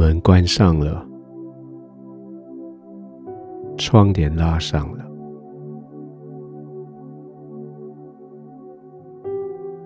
[0.00, 1.06] 门关上了，
[3.76, 5.04] 窗帘拉上了，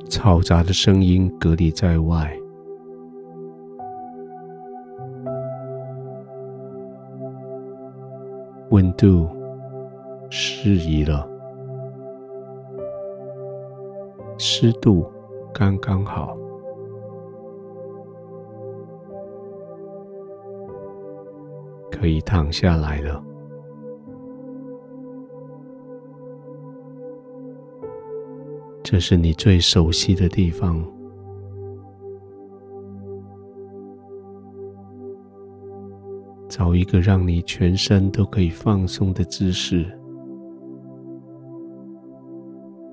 [0.05, 2.33] 嘈杂的声音隔离在外，
[8.71, 9.29] 温度
[10.31, 11.29] 适宜了，
[14.39, 15.05] 湿度
[15.53, 16.39] 刚刚好。
[22.05, 23.25] 可以躺下来了。
[28.83, 30.85] 这是你最熟悉的地方。
[36.47, 39.87] 找一个让你全身都可以放松的姿势，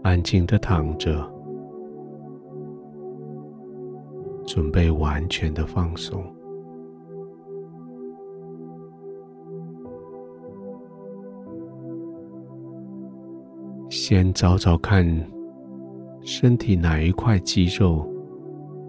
[0.04, 1.30] 安静的躺着，
[4.46, 6.24] 准备完全的放松。
[14.14, 15.06] 先找找看，
[16.20, 18.06] 身体哪一块肌肉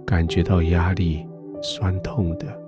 [0.05, 1.25] 感觉到压力、
[1.63, 2.61] 酸痛的，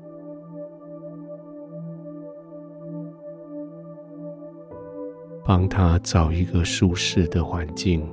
[5.45, 8.09] 帮他找一个舒适的环境、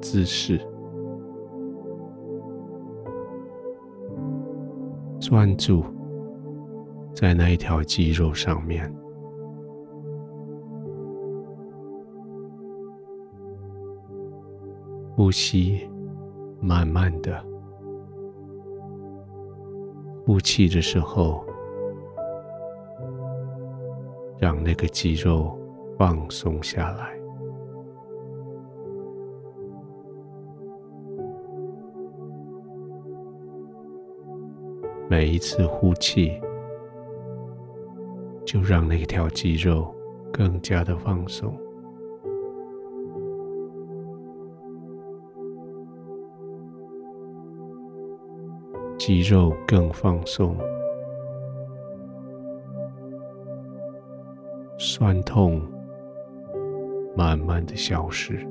[0.00, 0.60] 姿势，
[5.18, 5.82] 专注
[7.12, 8.94] 在那一条肌肉上面。
[15.16, 15.88] 呼吸，
[16.60, 17.42] 慢慢的。
[20.26, 21.42] 呼气的时候，
[24.38, 25.58] 让那个肌肉
[25.96, 27.18] 放松下来。
[35.08, 36.38] 每一次呼气，
[38.44, 39.94] 就让那条肌肉
[40.30, 41.58] 更加的放松。
[49.06, 50.56] 肌肉更放松，
[54.78, 55.62] 酸痛
[57.14, 58.44] 慢慢的消失，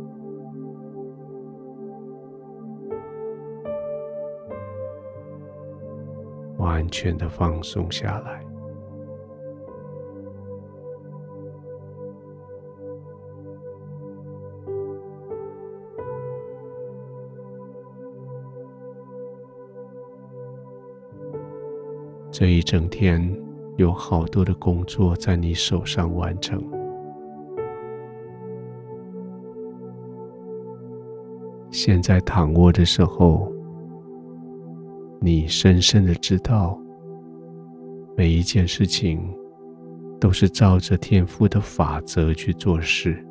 [6.57, 8.44] 完全的放松下来。
[22.37, 23.33] 这一整天
[23.77, 26.61] 有好多的工作在你手上完成。
[31.71, 33.49] 现在躺卧的时候，
[35.21, 36.77] 你深深的知道，
[38.17, 39.17] 每一件事情
[40.19, 43.25] 都是照着天赋的法则去做事，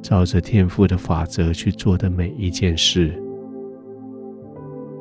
[0.00, 3.20] 照着天赋的法则去做的每一件事。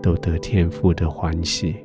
[0.05, 1.83] 都得天父的欢喜，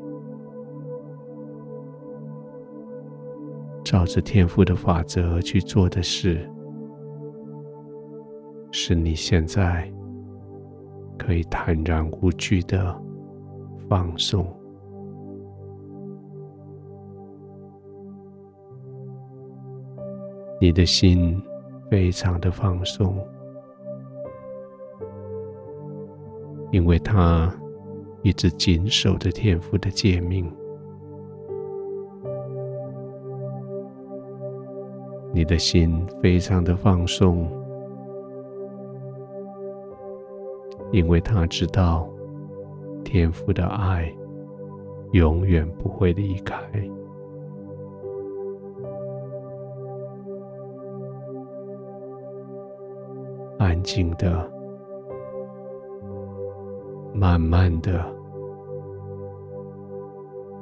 [3.82, 6.46] 照着天父的法则去做的事，
[8.70, 9.90] 是你现在
[11.16, 12.94] 可以坦然无惧的
[13.88, 14.46] 放松。
[20.60, 21.42] 你的心
[21.90, 23.16] 非常的放松，
[26.70, 27.50] 因为他。
[28.22, 30.50] 一直谨守着天父的诫命，
[35.32, 37.50] 你的心非常的放松，
[40.92, 42.06] 因为他知道
[43.02, 44.12] 天父的爱
[45.12, 46.56] 永远不会离开，
[53.58, 54.59] 安静的。
[57.12, 58.04] 慢慢的、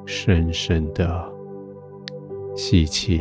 [0.06, 1.30] 深深的
[2.56, 3.20] 吸气，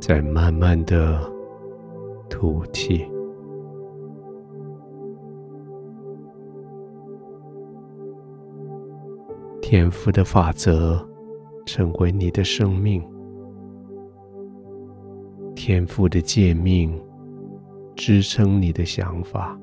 [0.00, 1.20] 再慢慢的
[2.30, 3.10] 吐气。
[9.60, 11.06] 天赋的法则
[11.66, 13.02] 成为你的生命，
[15.54, 16.98] 天赋的诫命。
[17.98, 19.58] 支撑你的想法，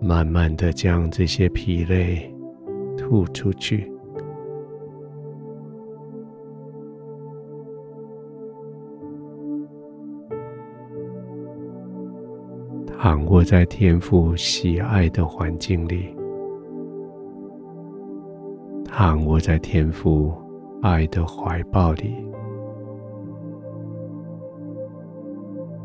[0.00, 2.28] 慢慢的将这些疲累
[2.98, 3.88] 吐出去，
[12.98, 16.12] 躺卧在天父喜爱的环境里，
[18.84, 20.34] 躺卧在天父
[20.82, 22.12] 爱的怀抱里，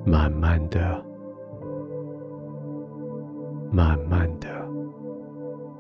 [0.06, 1.04] 慢慢的、
[3.72, 4.48] 慢慢的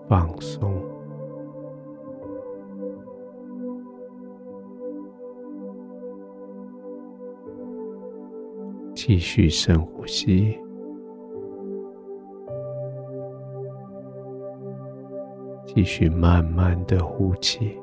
[0.07, 0.71] 放松。
[8.93, 10.57] 继续深呼吸，
[15.65, 17.75] 继续慢慢的呼气。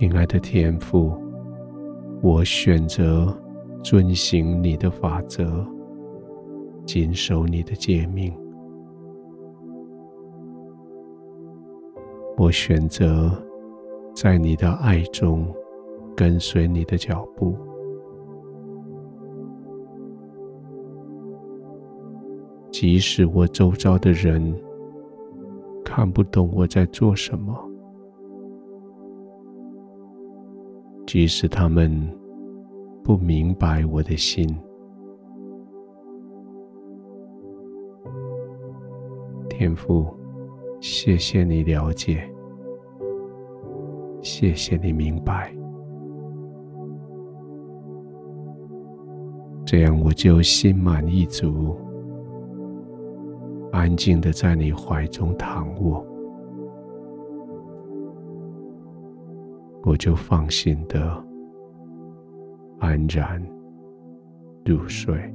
[0.00, 1.12] 亲爱的天父，
[2.22, 3.38] 我选择
[3.84, 5.62] 遵行你的法则，
[6.86, 8.34] 谨守你的诫命。
[12.38, 13.30] 我选择。
[14.14, 15.46] 在你的爱中，
[16.16, 17.54] 跟随你的脚步，
[22.70, 24.54] 即使我周遭的人
[25.84, 27.54] 看不懂我在做什么，
[31.12, 31.90] 即使他们
[33.02, 34.46] 不明白我的心，
[39.48, 40.06] 天父，
[40.80, 42.22] 谢谢你了解。
[44.22, 45.52] 谢谢你明白，
[49.66, 51.76] 这样我就心满意足，
[53.72, 56.06] 安静的在你怀中躺卧，
[59.82, 61.24] 我就放心的
[62.80, 63.42] 安然
[64.64, 65.32] 入睡。